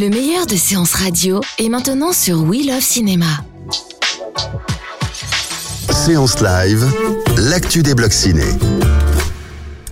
[0.00, 3.26] Le meilleur de séances radio est maintenant sur We Love Cinéma.
[5.90, 6.84] Séance live,
[7.50, 8.44] l'actu des blocs ciné.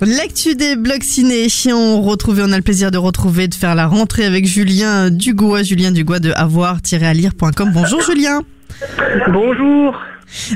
[0.00, 3.88] L'actu des blocs ciné, on retrouve, on a le plaisir de retrouver, de faire la
[3.88, 7.72] rentrée avec Julien Dugois, Julien Dugois de avoir-alire.com.
[7.74, 8.42] Bonjour Julien.
[9.32, 9.96] Bonjour.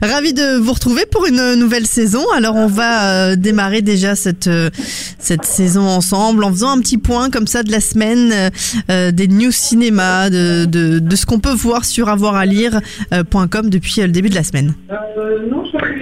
[0.03, 2.25] Ravi de vous retrouver pour une nouvelle saison.
[2.35, 4.71] Alors on va euh, démarrer déjà cette euh,
[5.19, 8.51] cette saison ensemble en faisant un petit point comme ça de la semaine
[8.91, 14.31] euh, des news cinéma, de, de, ce qu'on peut voir sur avoiralire.com depuis le début
[14.31, 14.75] de la semaine.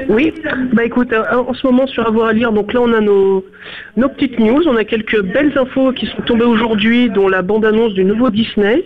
[0.09, 0.33] Oui,
[0.73, 3.45] bah écoute, en ce moment sur Avoir à lire, donc là on a nos,
[3.97, 7.95] nos petites news, on a quelques belles infos qui sont tombées aujourd'hui, dont la bande-annonce
[7.95, 8.85] du nouveau Disney,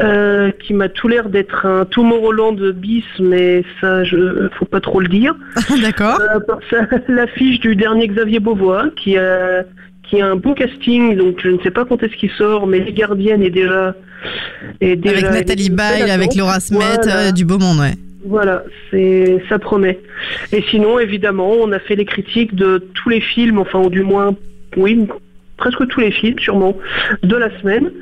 [0.00, 5.00] euh, qui m'a tout l'air d'être un Tomorrowland bis, mais ça, je faut pas trop
[5.00, 5.34] le dire.
[5.82, 6.18] D'accord.
[6.20, 9.64] Euh, L'affiche du dernier Xavier Beauvois, qui a,
[10.08, 12.80] qui a un bon casting, donc je ne sais pas quand est-ce qu'il sort, mais
[12.80, 13.94] Les Gardiennes est déjà...
[14.80, 17.28] Est déjà Avec Nathalie Baye, avec Laura Smet, Voilà.
[17.28, 17.92] euh, du beau monde, ouais.
[18.24, 18.64] Voilà,
[19.48, 20.00] ça promet.
[20.52, 24.02] Et sinon, évidemment, on a fait les critiques de tous les films, enfin, ou du
[24.02, 24.34] moins,
[24.76, 25.06] oui,
[25.56, 26.76] presque tous les films, sûrement,
[27.22, 27.92] de la semaine,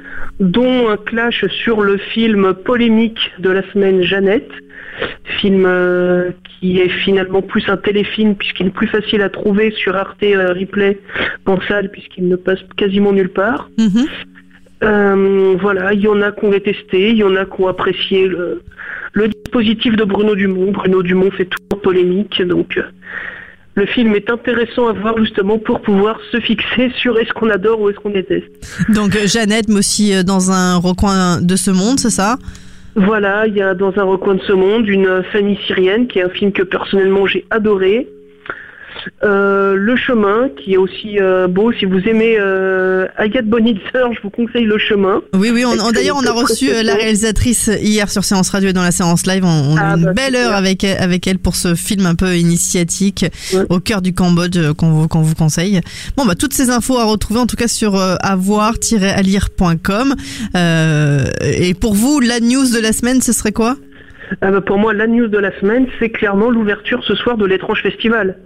[0.40, 4.50] dont un clash sur le film polémique de la semaine Jeannette,
[5.40, 9.94] film euh, qui est finalement plus un téléfilm puisqu'il est plus facile à trouver sur
[9.94, 10.98] Arte euh, Replay
[11.44, 13.68] qu'en salle puisqu'il ne passe quasiment nulle part.
[13.78, 14.06] Mhm.
[14.82, 17.68] Euh, voilà, il y en a qui ont détesté, il y en a qui ont
[17.68, 18.62] apprécié le,
[19.14, 20.70] le dispositif de Bruno Dumont.
[20.72, 22.82] Bruno Dumont fait toujours polémique, donc euh,
[23.74, 27.80] le film est intéressant à voir justement pour pouvoir se fixer sur est-ce qu'on adore
[27.80, 28.50] ou est-ce qu'on déteste.
[28.94, 32.36] Donc euh, Jeannette, mais aussi dans un recoin de ce monde, c'est ça?
[32.94, 36.22] Voilà, il y a Dans un recoin de ce monde une famille syrienne qui est
[36.22, 38.08] un film que personnellement j'ai adoré.
[39.22, 44.20] Euh, le chemin qui est aussi euh, beau si vous aimez euh, Agathe Bonitzer je
[44.22, 45.64] vous conseille Le chemin Oui, oui.
[45.64, 48.90] On, D'ailleurs, on a reçu euh, la réalisatrice hier sur Séance Radio et dans la
[48.90, 49.44] séance live.
[49.44, 51.74] On, on a Ah, eu une bah, belle heure avec elle, avec elle pour ce
[51.74, 53.64] film un peu initiatique Ouais.
[53.70, 55.80] au cœur du Cambodge qu'on vous, qu'on vous conseille.
[56.16, 60.14] Bon, bah toutes ces infos à retrouver en tout cas sur avoir-alire.com.
[60.54, 63.76] Et pour vous, la news de la semaine, ce serait quoi?
[64.40, 67.46] Ah bah, pour moi, la news de la semaine, c'est clairement l'ouverture ce soir de
[67.46, 68.38] l'étrange festival.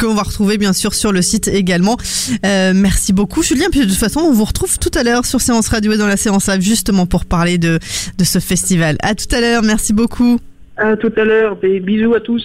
[0.00, 1.96] Qu'on va retrouver bien sûr sur le site également.
[2.44, 3.66] Euh, merci beaucoup Julien.
[3.70, 6.06] Puis de toute façon, on vous retrouve tout à l'heure sur Séance Radio et dans
[6.06, 7.78] la séance live justement pour parler de,
[8.18, 8.96] de ce festival.
[9.02, 9.62] À tout à l'heure.
[9.62, 10.40] Merci beaucoup.
[10.76, 12.44] À tout à l'heure, des bisous à tous.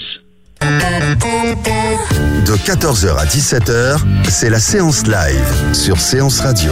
[2.46, 6.72] De 14h à 17h, c'est la séance live sur Séance Radio.